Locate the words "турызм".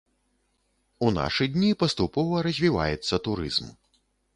3.31-3.75